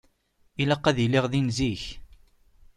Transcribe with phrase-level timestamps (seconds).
[0.61, 1.83] Ilaq ad iliɣ din zik.